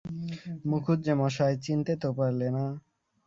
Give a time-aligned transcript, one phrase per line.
[0.65, 2.65] মুখুজ্যেমশায়, চিনতে তো পারলে না?